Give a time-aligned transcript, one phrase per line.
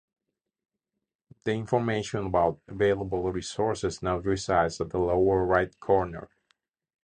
[1.43, 6.27] The information about available resources now resides at the lower right corner.